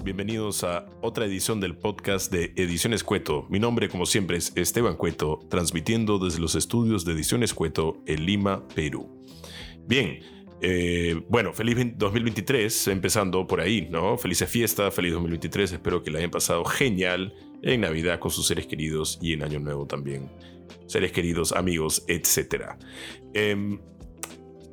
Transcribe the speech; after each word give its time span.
bienvenidos 0.00 0.64
a 0.64 0.86
otra 1.02 1.26
edición 1.26 1.60
del 1.60 1.76
podcast 1.76 2.32
de 2.32 2.54
Ediciones 2.56 3.04
Cueto. 3.04 3.46
Mi 3.50 3.58
nombre, 3.58 3.90
como 3.90 4.06
siempre, 4.06 4.38
es 4.38 4.52
Esteban 4.56 4.96
Cueto, 4.96 5.40
transmitiendo 5.50 6.18
desde 6.18 6.38
los 6.40 6.54
estudios 6.54 7.04
de 7.04 7.12
Ediciones 7.12 7.52
Cueto 7.52 8.02
en 8.06 8.24
Lima, 8.24 8.66
Perú. 8.68 9.22
Bien, 9.86 10.20
eh, 10.62 11.20
bueno, 11.28 11.52
feliz 11.52 11.76
2023, 11.96 12.88
empezando 12.88 13.46
por 13.46 13.60
ahí, 13.60 13.88
¿no? 13.90 14.16
Felices 14.16 14.48
fiestas, 14.48 14.94
feliz 14.94 15.12
2023, 15.12 15.72
espero 15.72 16.02
que 16.02 16.10
la 16.10 16.18
hayan 16.18 16.30
pasado 16.30 16.64
genial 16.64 17.34
en 17.62 17.82
Navidad 17.82 18.18
con 18.18 18.30
sus 18.30 18.46
seres 18.46 18.66
queridos 18.66 19.18
y 19.20 19.34
en 19.34 19.42
Año 19.42 19.60
Nuevo 19.60 19.86
también. 19.86 20.30
Seres 20.86 21.12
queridos, 21.12 21.52
amigos, 21.52 22.04
etc. 22.08 22.76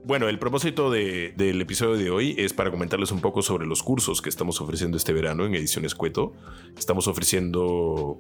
Bueno, 0.04 0.30
el 0.30 0.40
propósito 0.40 0.90
del 0.90 1.62
episodio 1.62 1.96
de 1.96 2.10
hoy 2.10 2.36
es 2.38 2.54
para 2.54 2.72
comentarles 2.72 3.12
un 3.12 3.22
poco 3.22 3.42
sobre 3.42 3.68
los 3.68 3.84
cursos 3.84 4.22
que 4.22 4.30
estamos 4.30 4.60
ofreciendo 4.62 4.98
este 4.98 5.14
verano 5.14 5.46
en 5.46 5.54
Ediciones 5.56 5.94
Cueto. 5.94 6.34
Estamos 6.78 7.08
ofreciendo, 7.08 8.18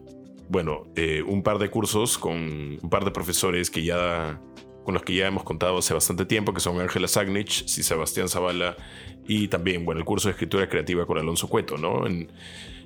bueno, 0.50 0.84
eh, 0.96 1.24
un 1.26 1.42
par 1.42 1.58
de 1.58 1.70
cursos 1.70 2.18
con 2.18 2.36
un 2.82 2.90
par 2.90 3.06
de 3.06 3.12
profesores 3.12 3.72
que 3.72 3.84
ya 3.84 4.40
con 4.84 4.94
los 4.94 5.04
que 5.04 5.14
ya 5.14 5.28
hemos 5.28 5.44
contado 5.44 5.78
hace 5.78 5.94
bastante 5.94 6.26
tiempo, 6.26 6.54
que 6.54 6.60
son 6.60 6.80
Ángela 6.80 7.08
Sagnich 7.08 7.64
y 7.64 7.84
Sebastián 7.84 8.28
Zavala, 8.28 8.76
y 9.28 9.48
también, 9.48 9.86
bueno, 9.86 10.00
el 10.00 10.06
curso 10.06 10.30
de 10.30 10.32
escritura 10.32 10.68
creativa 10.68 11.06
con 11.06 11.18
Alonso 11.18 11.48
Cueto, 11.48 11.78
¿no? 11.78 12.06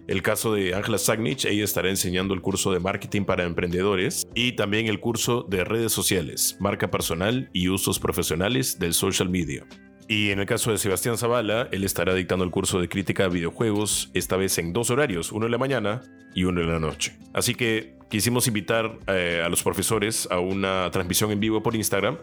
El 0.07 0.21
caso 0.21 0.53
de 0.53 0.75
Angela 0.75 0.97
Sagnich, 0.97 1.45
ella 1.45 1.63
estará 1.63 1.89
enseñando 1.89 2.33
el 2.33 2.41
curso 2.41 2.73
de 2.73 2.79
marketing 2.79 3.23
para 3.23 3.45
emprendedores 3.45 4.27
y 4.35 4.53
también 4.53 4.87
el 4.87 4.99
curso 4.99 5.45
de 5.49 5.63
redes 5.63 5.93
sociales, 5.93 6.57
marca 6.59 6.91
personal 6.91 7.49
y 7.53 7.69
usos 7.69 7.99
profesionales 7.99 8.79
del 8.79 8.93
social 8.93 9.29
media. 9.29 9.65
Y 10.09 10.31
en 10.31 10.39
el 10.39 10.45
caso 10.45 10.71
de 10.71 10.77
Sebastián 10.77 11.17
Zavala, 11.17 11.69
él 11.71 11.85
estará 11.85 12.13
dictando 12.13 12.43
el 12.43 12.51
curso 12.51 12.81
de 12.81 12.89
crítica 12.89 13.25
a 13.25 13.29
videojuegos, 13.29 14.11
esta 14.13 14.35
vez 14.35 14.57
en 14.57 14.73
dos 14.73 14.89
horarios, 14.89 15.31
uno 15.31 15.45
en 15.45 15.51
la 15.53 15.57
mañana 15.57 16.01
y 16.35 16.43
uno 16.43 16.61
en 16.61 16.67
la 16.67 16.79
noche. 16.79 17.17
Así 17.33 17.55
que 17.55 17.95
quisimos 18.09 18.47
invitar 18.47 18.99
eh, 19.07 19.41
a 19.43 19.47
los 19.47 19.63
profesores 19.63 20.27
a 20.29 20.39
una 20.39 20.91
transmisión 20.91 21.31
en 21.31 21.39
vivo 21.39 21.63
por 21.63 21.75
Instagram 21.75 22.17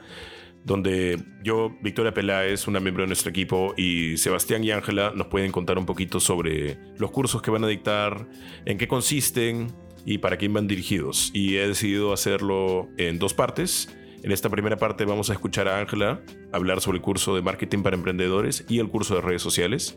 donde 0.64 1.22
yo, 1.42 1.76
Victoria 1.82 2.12
Peláez, 2.12 2.68
una 2.68 2.80
miembro 2.80 3.04
de 3.04 3.08
nuestro 3.08 3.30
equipo, 3.30 3.74
y 3.76 4.16
Sebastián 4.16 4.62
y 4.64 4.70
Ángela 4.70 5.12
nos 5.14 5.28
pueden 5.28 5.52
contar 5.52 5.78
un 5.78 5.86
poquito 5.86 6.20
sobre 6.20 6.78
los 6.98 7.10
cursos 7.10 7.42
que 7.42 7.50
van 7.50 7.64
a 7.64 7.68
dictar, 7.68 8.28
en 8.66 8.78
qué 8.78 8.86
consisten 8.86 9.68
y 10.04 10.18
para 10.18 10.36
quién 10.36 10.52
van 10.52 10.68
dirigidos. 10.68 11.30
Y 11.34 11.56
he 11.56 11.66
decidido 11.66 12.12
hacerlo 12.12 12.88
en 12.98 13.18
dos 13.18 13.34
partes. 13.34 13.88
En 14.22 14.32
esta 14.32 14.50
primera 14.50 14.76
parte 14.76 15.06
vamos 15.06 15.30
a 15.30 15.32
escuchar 15.32 15.66
a 15.66 15.78
Ángela 15.78 16.22
hablar 16.52 16.82
sobre 16.82 16.98
el 16.98 17.02
curso 17.02 17.34
de 17.34 17.40
marketing 17.40 17.82
para 17.82 17.96
emprendedores 17.96 18.66
y 18.68 18.78
el 18.78 18.88
curso 18.88 19.14
de 19.14 19.22
redes 19.22 19.40
sociales. 19.40 19.96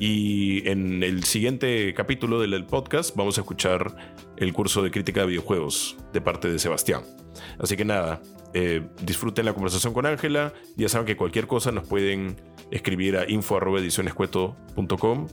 Y 0.00 0.68
en 0.68 1.04
el 1.04 1.22
siguiente 1.22 1.94
capítulo 1.94 2.40
del 2.40 2.66
podcast 2.66 3.14
vamos 3.14 3.38
a 3.38 3.42
escuchar 3.42 3.94
el 4.38 4.52
curso 4.52 4.82
de 4.82 4.90
crítica 4.90 5.20
de 5.20 5.28
videojuegos 5.28 5.96
de 6.12 6.20
parte 6.20 6.50
de 6.50 6.58
Sebastián. 6.58 7.02
Así 7.60 7.76
que 7.76 7.84
nada, 7.84 8.20
eh, 8.54 8.86
disfruten 9.02 9.44
la 9.44 9.52
conversación 9.52 9.92
con 9.92 10.06
Ángela. 10.06 10.52
Ya 10.76 10.88
saben 10.88 11.06
que 11.06 11.16
cualquier 11.16 11.46
cosa 11.46 11.70
nos 11.72 11.86
pueden 11.86 12.36
escribir 12.70 13.16
a 13.16 13.30
info.edicionescueto.com 13.30 15.26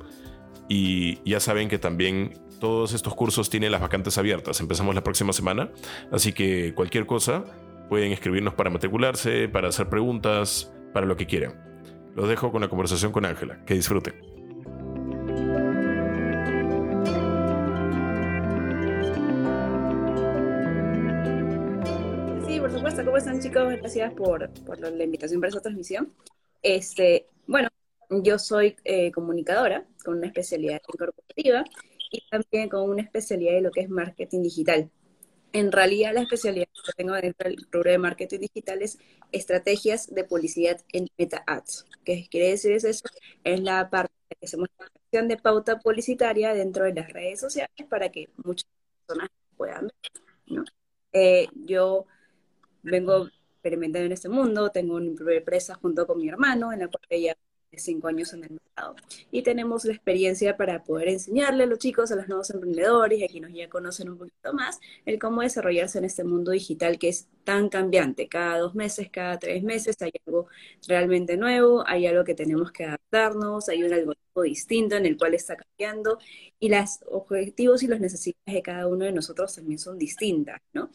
y 0.70 1.30
ya 1.30 1.40
saben 1.40 1.70
que 1.70 1.80
también 1.80 2.34
todos 2.60 2.94
estos 2.94 3.16
cursos 3.16 3.50
tienen 3.50 3.72
las 3.72 3.82
vacantes 3.82 4.18
abiertas. 4.18 4.60
Empezamos 4.60 4.94
la 4.96 5.04
próxima 5.04 5.34
semana, 5.34 5.70
así 6.12 6.34
que 6.34 6.74
cualquier 6.74 7.06
cosa 7.06 7.46
pueden 7.90 8.12
escribirnos 8.12 8.54
para 8.54 8.70
matricularse, 8.70 9.48
para 9.48 9.70
hacer 9.70 9.88
preguntas, 9.90 10.72
para 10.94 11.06
lo 11.06 11.16
que 11.16 11.26
quieran. 11.26 11.56
Los 12.16 12.28
dejo 12.28 12.52
con 12.52 12.62
la 12.62 12.68
conversación 12.68 13.12
con 13.12 13.26
Ángela. 13.26 13.64
Que 13.66 13.76
disfruten. 13.76 14.37
¿Cómo 22.60 23.18
están 23.18 23.40
chicos? 23.40 23.72
Gracias 23.78 24.14
por, 24.14 24.50
por 24.66 24.80
la 24.80 25.04
invitación 25.04 25.40
para 25.40 25.50
esta 25.50 25.62
transmisión. 25.62 26.12
Este, 26.64 27.28
bueno, 27.46 27.70
yo 28.10 28.40
soy 28.40 28.76
eh, 28.84 29.12
comunicadora 29.12 29.86
con 30.04 30.18
una 30.18 30.26
especialidad 30.26 30.82
en 30.88 30.98
corporativa 30.98 31.64
y 32.10 32.28
también 32.32 32.68
con 32.68 32.90
una 32.90 33.04
especialidad 33.04 33.58
en 33.58 33.64
lo 33.64 33.72
que 33.72 33.82
es 33.82 33.90
marketing 33.90 34.42
digital. 34.42 34.90
En 35.54 35.72
realidad 35.72 36.16
la 36.16 36.22
especialidad 36.22 36.66
que 36.66 36.94
tengo 36.98 37.14
dentro 37.14 37.48
del 37.48 37.58
rubro 37.72 37.92
de 37.92 37.98
marketing 38.00 38.40
digital 38.40 38.82
es 38.82 38.98
estrategias 39.32 40.12
de 40.14 40.24
publicidad 40.24 40.82
en 40.94 41.08
Meta 41.16 41.44
Ads. 41.46 41.86
¿Qué 42.04 42.28
quiere 42.28 42.50
decir 42.50 42.72
eso? 42.72 42.88
Es 43.44 43.62
la 43.62 43.88
parte 43.92 44.14
que 44.30 44.46
hacemos 44.48 44.68
la 44.80 44.86
acción 44.88 45.28
de 45.28 45.38
pauta 45.38 45.78
publicitaria 45.80 46.56
dentro 46.56 46.86
de 46.86 46.96
las 46.96 47.14
redes 47.14 47.40
sociales 47.40 47.86
para 47.88 48.10
que 48.10 48.30
muchas 48.44 48.68
personas 49.06 49.30
puedan 49.56 49.84
ver. 49.84 50.24
¿no? 50.48 50.64
Eh, 51.14 51.48
yo 51.54 52.08
vengo 52.84 53.28
experimentando 53.54 54.06
en 54.06 54.12
este 54.12 54.30
mundo, 54.30 54.72
tengo 54.72 54.96
una 54.96 55.12
empresa 55.34 55.76
junto 55.76 56.08
con 56.08 56.20
mi 56.20 56.30
hermano, 56.30 56.72
en 56.72 56.80
la 56.80 56.88
cual 56.88 57.04
ella 57.10 57.36
cinco 57.78 58.08
años 58.08 58.34
en 58.34 58.44
el 58.44 58.52
mercado. 58.52 58.96
Y 59.32 59.42
tenemos 59.44 59.86
la 59.86 59.94
experiencia 59.94 60.58
para 60.58 60.84
poder 60.84 61.10
enseñarle 61.10 61.64
a 61.64 61.68
los 61.68 61.80
chicos, 61.80 62.12
a 62.12 62.16
los 62.16 62.28
nuevos 62.28 62.50
emprendedores 62.50 63.20
y 63.20 63.24
a 63.24 63.28
quienes 63.28 63.54
ya 63.54 63.70
conocen 63.70 64.10
un 64.10 64.18
poquito 64.18 64.54
más, 64.54 64.80
el 65.06 65.20
cómo 65.20 65.42
desarrollarse 65.42 65.98
en 66.00 66.06
este 66.06 66.24
mundo 66.24 66.52
digital 66.52 66.98
que 67.00 67.10
es 67.10 67.28
tan 67.44 67.70
cambiante. 67.70 68.28
Cada 68.28 68.60
dos 68.60 68.76
meses, 68.76 69.10
cada 69.10 69.38
tres 69.40 69.64
meses 69.64 69.96
hay 70.02 70.12
algo 70.26 70.48
realmente 70.88 71.38
nuevo, 71.38 71.84
hay 71.88 72.08
algo 72.08 72.24
que 72.24 72.36
tenemos 72.36 72.72
que 72.72 72.86
adaptarnos, 72.86 73.70
hay 73.70 73.84
un 73.84 73.94
algoritmo 73.94 74.27
distinto 74.44 74.96
en 74.96 75.06
el 75.06 75.18
cual 75.18 75.34
está 75.34 75.56
cambiando 75.56 76.20
y 76.60 76.70
los 76.70 77.00
objetivos 77.10 77.84
y 77.84 77.88
las 77.88 78.00
necesidades 78.00 78.54
de 78.56 78.62
cada 78.62 78.88
uno 78.88 79.06
de 79.06 79.12
nosotros 79.12 79.56
también 79.56 79.80
son 79.80 79.98
distintas, 79.98 80.62
¿no? 80.74 80.90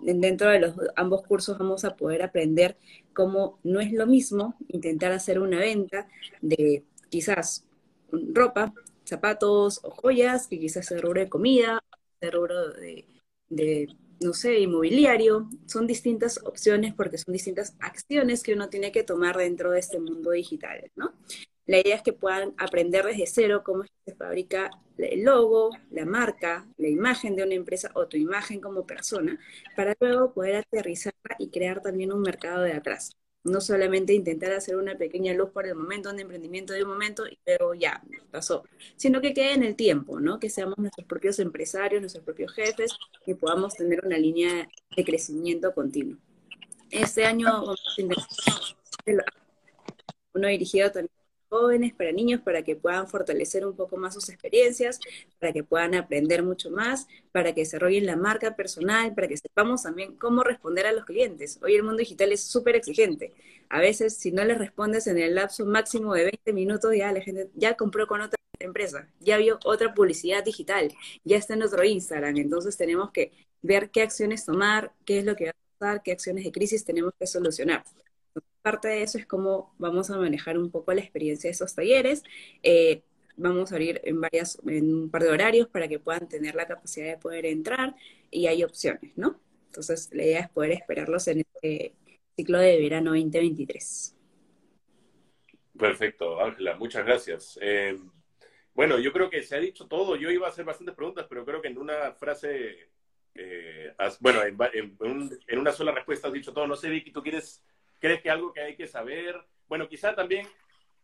dentro 0.00 0.50
de 0.50 0.60
los 0.60 0.74
ambos 0.96 1.22
cursos 1.22 1.58
vamos 1.58 1.84
a 1.84 1.96
poder 1.96 2.22
aprender 2.22 2.76
cómo 3.14 3.58
no 3.62 3.80
es 3.80 3.92
lo 3.92 4.06
mismo 4.06 4.56
intentar 4.68 5.12
hacer 5.12 5.38
una 5.38 5.58
venta 5.58 6.06
de 6.42 6.84
quizás 7.08 7.64
ropa, 8.10 8.74
zapatos 9.04 9.80
o 9.82 9.90
joyas, 9.90 10.48
que 10.48 10.58
quizás 10.58 10.90
el 10.90 11.02
rubro 11.02 11.20
de 11.20 11.28
comida, 11.28 11.82
el 12.20 12.32
rubro 12.32 12.70
de, 12.72 13.06
de, 13.48 13.88
no 14.20 14.32
sé, 14.32 14.58
inmobiliario. 14.60 15.48
Son 15.66 15.86
distintas 15.86 16.40
opciones 16.44 16.94
porque 16.94 17.18
son 17.18 17.32
distintas 17.32 17.74
acciones 17.80 18.42
que 18.42 18.54
uno 18.54 18.68
tiene 18.68 18.92
que 18.92 19.02
tomar 19.04 19.36
dentro 19.36 19.70
de 19.70 19.80
este 19.80 20.00
mundo 20.00 20.30
digital, 20.30 20.90
¿no? 20.96 21.12
La 21.66 21.78
idea 21.78 21.96
es 21.96 22.02
que 22.02 22.12
puedan 22.12 22.54
aprender 22.58 23.06
desde 23.06 23.26
cero 23.26 23.62
cómo 23.64 23.84
se 24.04 24.14
fabrica 24.14 24.70
el 24.98 25.24
logo, 25.24 25.70
la 25.90 26.04
marca, 26.04 26.66
la 26.76 26.88
imagen 26.88 27.36
de 27.36 27.42
una 27.42 27.54
empresa 27.54 27.90
o 27.94 28.06
tu 28.06 28.16
imagen 28.16 28.60
como 28.60 28.86
persona, 28.86 29.38
para 29.74 29.94
luego 29.98 30.32
poder 30.32 30.56
aterrizarla 30.56 31.36
y 31.38 31.48
crear 31.48 31.80
también 31.80 32.12
un 32.12 32.20
mercado 32.20 32.62
de 32.62 32.72
atrás. 32.72 33.16
No 33.44 33.60
solamente 33.60 34.14
intentar 34.14 34.52
hacer 34.52 34.76
una 34.76 34.96
pequeña 34.96 35.34
luz 35.34 35.50
por 35.50 35.66
el 35.66 35.74
momento, 35.74 36.10
un 36.10 36.20
emprendimiento 36.20 36.72
de 36.72 36.82
un 36.82 36.88
momento 36.88 37.26
y 37.26 37.38
luego 37.46 37.74
ya 37.74 38.02
pasó, 38.30 38.64
sino 38.96 39.20
que 39.20 39.34
quede 39.34 39.52
en 39.52 39.62
el 39.62 39.76
tiempo, 39.76 40.18
¿no? 40.20 40.38
Que 40.40 40.48
seamos 40.48 40.78
nuestros 40.78 41.06
propios 41.06 41.38
empresarios, 41.38 42.00
nuestros 42.00 42.24
propios 42.24 42.52
jefes 42.52 42.92
y 43.26 43.34
podamos 43.34 43.74
tener 43.74 44.04
una 44.04 44.16
línea 44.16 44.68
de 44.96 45.04
crecimiento 45.04 45.74
continuo. 45.74 46.18
Este 46.90 47.24
año 47.24 47.64
uno 50.34 50.48
dirigido 50.48 50.90
también 50.90 51.23
jóvenes, 51.54 51.94
para 51.94 52.10
niños, 52.10 52.40
para 52.40 52.62
que 52.62 52.74
puedan 52.74 53.06
fortalecer 53.06 53.64
un 53.64 53.76
poco 53.76 53.96
más 53.96 54.14
sus 54.14 54.28
experiencias, 54.28 54.98
para 55.38 55.52
que 55.52 55.62
puedan 55.62 55.94
aprender 55.94 56.42
mucho 56.42 56.68
más, 56.68 57.06
para 57.30 57.54
que 57.54 57.60
desarrollen 57.60 58.06
la 58.06 58.16
marca 58.16 58.56
personal, 58.56 59.14
para 59.14 59.28
que 59.28 59.36
sepamos 59.36 59.84
también 59.84 60.16
cómo 60.16 60.42
responder 60.42 60.84
a 60.86 60.92
los 60.92 61.04
clientes. 61.04 61.60
Hoy 61.62 61.76
el 61.76 61.84
mundo 61.84 61.98
digital 61.98 62.32
es 62.32 62.42
súper 62.42 62.74
exigente. 62.74 63.32
A 63.68 63.78
veces, 63.78 64.16
si 64.16 64.32
no 64.32 64.44
les 64.44 64.58
respondes 64.58 65.06
en 65.06 65.16
el 65.16 65.36
lapso 65.36 65.64
máximo 65.64 66.12
de 66.14 66.24
20 66.24 66.52
minutos, 66.52 66.92
ya 66.96 67.12
la 67.12 67.20
gente 67.20 67.48
ya 67.54 67.76
compró 67.76 68.08
con 68.08 68.20
otra 68.20 68.36
empresa, 68.58 69.08
ya 69.20 69.36
vio 69.36 69.60
otra 69.64 69.94
publicidad 69.94 70.42
digital, 70.44 70.92
ya 71.22 71.36
está 71.36 71.52
en 71.52 71.60
nuestro 71.60 71.84
Instagram. 71.84 72.36
Entonces 72.36 72.76
tenemos 72.76 73.12
que 73.12 73.30
ver 73.62 73.90
qué 73.90 74.02
acciones 74.02 74.44
tomar, 74.44 74.92
qué 75.04 75.20
es 75.20 75.24
lo 75.24 75.36
que 75.36 75.44
va 75.44 75.50
a 75.50 75.78
pasar, 75.78 76.02
qué 76.02 76.10
acciones 76.10 76.42
de 76.42 76.50
crisis 76.50 76.84
tenemos 76.84 77.12
que 77.16 77.28
solucionar 77.28 77.84
parte 78.64 78.88
de 78.88 79.02
eso 79.02 79.18
es 79.18 79.26
cómo 79.26 79.74
vamos 79.76 80.10
a 80.10 80.16
manejar 80.16 80.56
un 80.56 80.70
poco 80.70 80.94
la 80.94 81.02
experiencia 81.02 81.48
de 81.48 81.52
esos 81.52 81.74
talleres. 81.74 82.24
Eh, 82.62 83.02
vamos 83.36 83.70
a 83.70 83.74
abrir 83.74 84.00
en 84.04 84.22
varias, 84.22 84.58
en 84.66 84.94
un 84.94 85.10
par 85.10 85.22
de 85.22 85.28
horarios 85.28 85.68
para 85.68 85.86
que 85.86 85.98
puedan 85.98 86.28
tener 86.30 86.54
la 86.54 86.66
capacidad 86.66 87.08
de 87.08 87.18
poder 87.18 87.44
entrar 87.44 87.94
y 88.30 88.46
hay 88.46 88.64
opciones, 88.64 89.12
¿no? 89.16 89.38
Entonces, 89.66 90.08
la 90.14 90.24
idea 90.24 90.40
es 90.40 90.48
poder 90.48 90.72
esperarlos 90.72 91.28
en 91.28 91.40
este 91.40 91.94
ciclo 92.36 92.58
de 92.58 92.80
verano 92.80 93.10
2023. 93.10 94.16
Perfecto, 95.78 96.40
Ángela, 96.40 96.76
muchas 96.76 97.04
gracias. 97.04 97.58
Eh, 97.60 97.98
bueno, 98.72 98.98
yo 98.98 99.12
creo 99.12 99.28
que 99.28 99.42
se 99.42 99.56
ha 99.56 99.60
dicho 99.60 99.86
todo. 99.86 100.16
Yo 100.16 100.30
iba 100.30 100.46
a 100.46 100.50
hacer 100.50 100.64
bastantes 100.64 100.94
preguntas, 100.94 101.26
pero 101.28 101.44
creo 101.44 101.60
que 101.60 101.68
en 101.68 101.76
una 101.76 102.12
frase, 102.12 102.88
eh, 103.34 103.94
bueno, 104.20 104.42
en, 104.42 104.96
en, 105.48 105.58
una 105.58 105.72
sola 105.72 105.92
respuesta 105.92 106.28
has 106.28 106.34
dicho 106.34 106.54
todo. 106.54 106.66
No 106.66 106.76
sé, 106.76 106.88
Vicky, 106.88 107.12
¿tú 107.12 107.22
quieres 107.22 107.62
¿Crees 108.04 108.20
que 108.20 108.28
algo 108.28 108.52
que 108.52 108.60
hay 108.60 108.76
que 108.76 108.86
saber? 108.86 109.34
Bueno, 109.66 109.88
quizá 109.88 110.14
también 110.14 110.46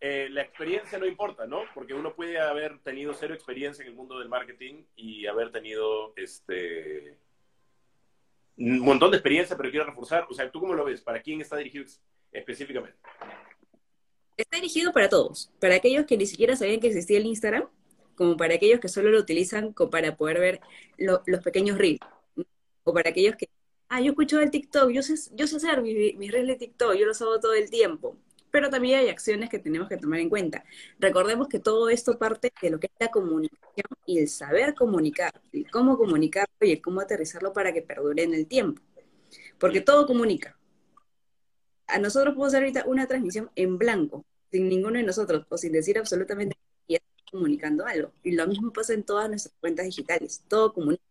eh, 0.02 0.28
la 0.30 0.42
experiencia 0.42 0.98
no 0.98 1.06
importa, 1.06 1.46
¿no? 1.46 1.62
Porque 1.72 1.94
uno 1.94 2.14
puede 2.14 2.38
haber 2.38 2.78
tenido 2.80 3.14
cero 3.14 3.32
experiencia 3.32 3.82
en 3.82 3.88
el 3.88 3.94
mundo 3.94 4.18
del 4.18 4.28
marketing 4.28 4.84
y 4.96 5.24
haber 5.24 5.50
tenido 5.50 6.12
este 6.16 7.16
un 8.58 8.80
montón 8.80 9.12
de 9.12 9.16
experiencia, 9.16 9.56
pero 9.56 9.70
quiero 9.70 9.86
reforzar. 9.86 10.26
O 10.28 10.34
sea, 10.34 10.50
¿tú 10.50 10.60
cómo 10.60 10.74
lo 10.74 10.84
ves? 10.84 11.00
¿Para 11.00 11.22
quién 11.22 11.40
está 11.40 11.56
dirigido 11.56 11.86
específicamente? 12.32 12.98
Está 14.36 14.58
dirigido 14.58 14.92
para 14.92 15.08
todos, 15.08 15.50
para 15.58 15.76
aquellos 15.76 16.04
que 16.04 16.18
ni 16.18 16.26
siquiera 16.26 16.54
sabían 16.54 16.80
que 16.80 16.88
existía 16.88 17.16
el 17.16 17.24
Instagram, 17.24 17.66
como 18.14 18.36
para 18.36 18.56
aquellos 18.56 18.78
que 18.78 18.88
solo 18.88 19.08
lo 19.08 19.20
utilizan 19.20 19.72
para 19.90 20.18
poder 20.18 20.38
ver 20.38 20.60
los 20.98 21.42
pequeños 21.42 21.78
reels, 21.78 22.00
o 22.84 22.92
para 22.92 23.08
aquellos 23.08 23.36
que, 23.36 23.48
ah, 23.90 24.00
yo 24.00 24.10
escucho 24.12 24.40
el 24.40 24.50
TikTok, 24.50 24.90
yo 24.90 25.02
sé, 25.02 25.14
hacer 25.14 25.82
mis 25.82 26.16
mi 26.16 26.30
reels 26.30 26.48
de 26.48 26.56
TikTok, 26.56 26.94
yo 26.94 27.06
los 27.06 27.20
hago 27.20 27.40
todo 27.40 27.54
el 27.54 27.68
tiempo, 27.70 28.16
pero 28.50 28.70
también 28.70 29.00
hay 29.00 29.08
acciones 29.08 29.50
que 29.50 29.58
tenemos 29.58 29.88
que 29.88 29.96
tomar 29.96 30.20
en 30.20 30.28
cuenta. 30.30 30.64
Recordemos 30.98 31.48
que 31.48 31.58
todo 31.60 31.90
esto 31.90 32.18
parte 32.18 32.52
de 32.62 32.70
lo 32.70 32.80
que 32.80 32.86
es 32.86 32.92
la 32.98 33.08
comunicación 33.10 33.86
y 34.06 34.18
el 34.18 34.28
saber 34.28 34.74
comunicar, 34.74 35.32
el 35.52 35.70
cómo 35.70 35.98
comunicarlo 35.98 36.54
y 36.62 36.72
el 36.72 36.82
cómo 36.82 37.00
aterrizarlo 37.00 37.52
para 37.52 37.72
que 37.72 37.82
perdure 37.82 38.22
en 38.22 38.34
el 38.34 38.46
tiempo. 38.46 38.82
Porque 39.58 39.80
todo 39.80 40.06
comunica. 40.06 40.56
A 41.86 41.98
nosotros 41.98 42.34
podemos 42.34 42.48
hacer 42.54 42.62
ahorita 42.62 42.84
una 42.86 43.06
transmisión 43.06 43.50
en 43.56 43.76
blanco, 43.78 44.24
sin 44.52 44.68
ninguno 44.68 44.98
de 44.98 45.04
nosotros, 45.04 45.46
o 45.48 45.58
sin 45.58 45.72
decir 45.72 45.98
absolutamente 45.98 46.56
nada, 46.88 47.02
y 47.26 47.30
comunicando 47.30 47.84
algo. 47.86 48.12
Y 48.22 48.32
lo 48.32 48.46
mismo 48.46 48.72
pasa 48.72 48.94
en 48.94 49.04
todas 49.04 49.28
nuestras 49.28 49.54
cuentas 49.60 49.86
digitales, 49.86 50.44
todo 50.48 50.72
comunica. 50.72 51.09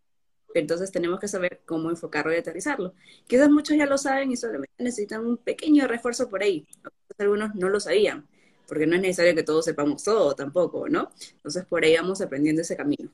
Entonces 0.54 0.92
tenemos 0.92 1.20
que 1.20 1.28
saber 1.28 1.62
cómo 1.66 1.90
enfocarlo 1.90 2.34
y 2.34 2.38
aterrizarlo. 2.38 2.94
Quizás 3.28 3.50
muchos 3.50 3.78
ya 3.78 3.86
lo 3.86 3.98
saben 3.98 4.32
y 4.32 4.38
solamente 4.38 4.74
necesitan 4.80 5.26
un 5.26 5.38
pequeño 5.38 5.88
refuerzo 5.88 6.30
por 6.30 6.42
ahí 6.42 6.68
algunos 7.24 7.56
no 7.56 7.70
lo 7.70 7.80
sabían, 7.80 8.28
porque 8.68 8.88
no 8.88 8.96
es 8.96 9.02
necesario 9.02 9.36
que 9.36 9.44
todos 9.44 9.66
sepamos 9.66 10.04
todo 10.04 10.34
tampoco, 10.36 10.88
¿no? 10.90 11.12
Entonces 11.34 11.66
por 11.66 11.84
ahí 11.84 11.96
vamos 11.96 12.22
aprendiendo 12.22 12.62
ese 12.62 12.78
camino. 12.78 13.10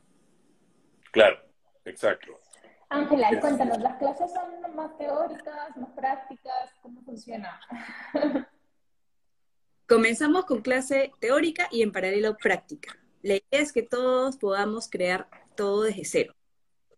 Claro, 1.12 1.40
exacto. 1.86 2.40
Ángela, 2.90 3.40
cuéntanos, 3.40 3.80
¿las 3.80 3.98
clases 3.98 4.32
son 4.32 4.76
más 4.76 4.96
teóricas, 4.98 5.76
más 5.78 5.90
prácticas? 5.96 6.72
¿Cómo 6.82 7.02
funciona? 7.04 7.60
Comenzamos 9.88 10.46
con 10.46 10.62
clase 10.62 11.12
teórica 11.20 11.68
y 11.72 11.82
en 11.82 11.92
paralelo 11.92 12.38
práctica. 12.38 12.98
La 13.22 13.36
idea 13.36 13.44
es 13.50 13.72
que 13.72 13.82
todos 13.82 14.38
podamos 14.38 14.90
crear 14.90 15.28
todo 15.56 15.84
desde 15.84 16.06
cero. 16.06 16.35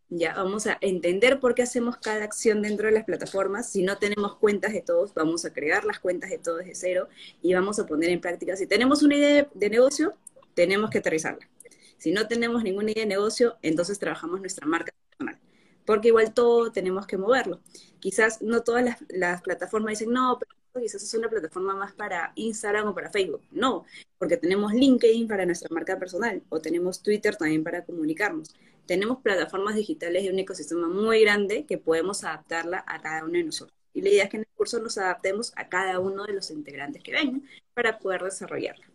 Ya 0.10 0.34
vamos 0.34 0.68
a 0.68 0.78
entender 0.80 1.42
por 1.42 1.54
qué 1.54 1.64
hacemos 1.64 1.98
cada 1.98 2.24
acción 2.24 2.62
dentro 2.62 2.88
de 2.88 2.94
las 2.94 3.04
plataformas. 3.04 3.70
Si 3.70 3.84
no 3.84 3.98
tenemos 3.98 4.38
cuentas 4.38 4.72
de 4.72 4.82
todos, 4.82 5.14
vamos 5.14 5.44
a 5.44 5.52
crear 5.52 5.84
las 5.84 6.00
cuentas 6.00 6.30
de 6.30 6.38
todos 6.38 6.64
de 6.64 6.76
cero 6.76 7.10
y 7.42 7.54
vamos 7.54 7.78
a 7.78 7.86
poner 7.86 8.10
en 8.12 8.22
práctica. 8.22 8.56
Si 8.56 8.68
tenemos 8.68 9.04
una 9.04 9.16
idea 9.16 9.50
de 9.54 9.70
negocio, 9.70 10.14
tenemos 10.54 10.90
que 10.90 11.00
aterrizarla. 11.00 11.50
Si 11.98 12.12
no 12.12 12.28
tenemos 12.28 12.64
ninguna 12.64 12.92
idea 12.92 13.04
de 13.04 13.10
negocio, 13.10 13.58
entonces 13.62 14.00
trabajamos 14.00 14.40
nuestra 14.40 14.66
marca 14.66 14.94
personal. 15.10 15.40
Porque 15.86 16.10
igual 16.10 16.34
todo 16.34 16.72
tenemos 16.72 17.06
que 17.06 17.18
moverlo. 17.18 17.60
Quizás 18.00 18.42
no 18.42 18.62
todas 18.62 18.98
las, 19.10 19.42
plataformas 19.42 20.00
dicen, 20.00 20.14
no, 20.14 20.38
pero 20.40 20.52
quizás 20.82 21.04
es 21.04 21.14
una 21.16 21.30
plataforma 21.30 21.76
más 21.76 21.94
para 21.94 22.32
Instagram 22.36 22.88
o 22.88 22.96
para 22.96 23.10
Facebook. 23.10 23.42
No, 23.52 23.86
porque 24.18 24.38
tenemos 24.38 24.74
LinkedIn 24.74 25.28
para 25.28 25.46
nuestra 25.46 25.68
marca 25.70 26.00
personal 26.00 26.42
o 26.50 26.62
tenemos 26.62 27.02
Twitter 27.04 27.36
también 27.36 27.64
para 27.64 27.84
comunicarnos. 27.84 28.56
Tenemos 28.88 29.18
plataformas 29.22 29.76
digitales 29.76 30.24
de 30.24 30.32
un 30.32 30.40
ecosistema 30.40 30.88
muy 30.88 31.22
grande 31.22 31.66
que 31.66 31.78
podemos 31.78 32.24
adaptarla 32.24 32.86
a 32.88 33.02
cada 33.02 33.26
uno 33.26 33.34
de 33.34 33.44
nosotros. 33.44 33.78
Y 33.94 34.02
la 34.02 34.10
idea 34.10 34.24
es 34.24 34.30
que 34.30 34.38
en 34.38 34.44
el 34.44 34.56
curso 34.56 34.80
nos 34.80 34.98
adaptemos 34.98 35.52
a 35.58 35.68
cada 35.68 36.00
uno 36.00 36.24
de 36.26 36.32
los 36.32 36.50
integrantes 36.52 37.04
que 37.04 37.12
vengan 37.12 37.44
para 37.74 38.00
poder 38.00 38.24
desarrollarla. 38.24 38.88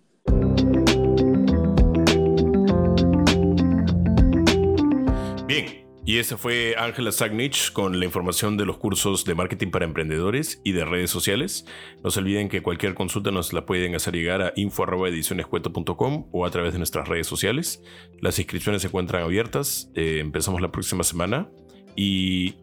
Bien, 5.46 5.86
y 6.04 6.18
esa 6.18 6.36
fue 6.36 6.74
Ángela 6.76 7.12
Sagnich 7.12 7.72
con 7.72 8.00
la 8.00 8.04
información 8.04 8.56
de 8.56 8.66
los 8.66 8.78
cursos 8.78 9.24
de 9.24 9.36
marketing 9.36 9.70
para 9.70 9.84
emprendedores 9.84 10.60
y 10.64 10.72
de 10.72 10.84
redes 10.84 11.10
sociales. 11.10 11.64
No 12.02 12.10
se 12.10 12.18
olviden 12.18 12.48
que 12.48 12.60
cualquier 12.60 12.94
consulta 12.94 13.30
nos 13.30 13.52
la 13.52 13.66
pueden 13.66 13.94
hacer 13.94 14.14
llegar 14.14 14.42
a 14.42 14.52
info.edicionescueto.com 14.56 16.28
o 16.32 16.44
a 16.44 16.50
través 16.50 16.72
de 16.72 16.78
nuestras 16.78 17.06
redes 17.06 17.28
sociales. 17.28 17.82
Las 18.20 18.38
inscripciones 18.38 18.82
se 18.82 18.88
encuentran 18.88 19.22
abiertas. 19.22 19.90
Eh, 19.94 20.18
empezamos 20.20 20.60
la 20.60 20.72
próxima 20.72 21.04
semana 21.04 21.48
y 21.94 22.54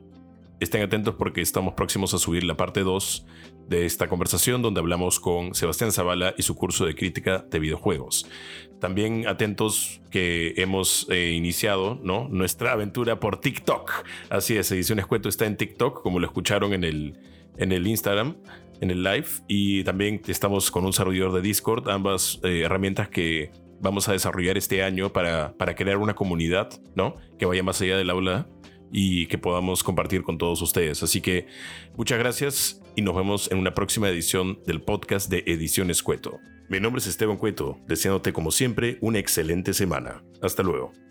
estén 0.60 0.82
atentos 0.82 1.16
porque 1.16 1.42
estamos 1.42 1.74
próximos 1.74 2.14
a 2.14 2.18
subir 2.18 2.44
la 2.44 2.58
parte 2.58 2.82
2 2.82 3.26
de 3.68 3.86
esta 3.86 4.08
conversación 4.08 4.62
donde 4.62 4.80
hablamos 4.80 5.20
con 5.20 5.54
Sebastián 5.54 5.92
Zavala 5.92 6.34
y 6.38 6.44
su 6.44 6.56
curso 6.56 6.86
de 6.86 6.96
crítica 6.96 7.46
de 7.50 7.60
videojuegos. 7.60 8.28
También 8.80 9.28
atentos 9.28 10.02
que 10.10 10.54
hemos 10.58 11.08
eh, 11.10 11.32
iniciado 11.32 12.00
¿no? 12.02 12.28
nuestra 12.30 12.72
aventura 12.72 13.20
por 13.20 13.40
TikTok. 13.40 13.92
Así 14.30 14.58
es, 14.58 14.72
Ediciones 14.72 15.06
Cueto 15.06 15.30
está 15.30 15.46
en 15.46 15.56
TikTok, 15.56 16.02
como 16.02 16.20
lo 16.20 16.26
escucharon 16.26 16.74
en 16.74 16.84
el, 16.84 17.20
en 17.58 17.72
el 17.72 17.86
Instagram, 17.86 18.38
en 18.82 18.90
el 18.90 19.04
live. 19.04 19.28
Y 19.48 19.84
también 19.84 20.22
estamos 20.28 20.72
con 20.72 20.86
un 20.86 20.94
servidor 20.94 21.32
de 21.34 21.42
Discord, 21.42 21.90
ambas 21.90 22.40
eh, 22.44 22.62
herramientas 22.62 23.10
que 23.10 23.52
vamos 23.82 24.10
a 24.10 24.14
desarrollar 24.14 24.58
este 24.58 24.84
año 24.84 25.14
para, 25.14 25.54
para 25.58 25.76
crear 25.76 25.98
una 25.98 26.16
comunidad 26.16 26.70
¿no? 26.96 27.16
que 27.38 27.46
vaya 27.46 27.64
más 27.64 27.80
allá 27.82 27.98
del 27.98 28.10
aula 28.10 28.48
y 28.92 29.28
que 29.28 29.38
podamos 29.38 29.84
compartir 29.84 30.24
con 30.24 30.38
todos 30.38 30.62
ustedes. 30.62 31.04
Así 31.04 31.22
que 31.22 31.48
muchas 31.96 32.20
gracias 32.20 32.82
y 32.96 33.02
nos 33.02 33.16
vemos 33.16 33.52
en 33.52 33.58
una 33.58 33.74
próxima 33.74 34.10
edición 34.10 34.60
del 34.66 34.82
podcast 34.82 35.30
de 35.30 35.44
Ediciones 35.48 36.04
Cueto. 36.04 36.40
Mi 36.70 36.80
nombre 36.80 37.00
es 37.00 37.08
Esteban 37.08 37.38
Cueto, 37.38 37.80
deseándote 37.88 38.34
como 38.34 38.52
siempre 38.52 38.98
una 39.02 39.20
excelente 39.20 39.74
semana. 39.74 40.24
Hasta 40.42 40.64
luego. 40.64 41.09